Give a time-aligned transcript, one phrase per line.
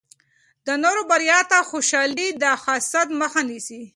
[0.67, 3.81] د نورو بریا ته خوشحالي د حسد مخه نیسي.